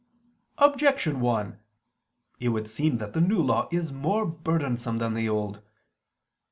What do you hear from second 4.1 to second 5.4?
burdensome than the